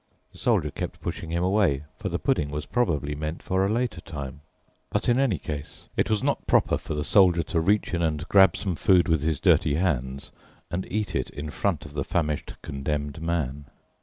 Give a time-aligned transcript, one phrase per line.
[0.31, 4.01] The Soldier kept pushing him away, for the pudding was probably meant for a later
[4.01, 4.41] time,
[4.89, 8.27] but in any case it was not proper for the Soldier to reach in and
[8.27, 10.31] grab some food with his dirty hands
[10.71, 13.65] and eat it in front of the famished Condemned Man.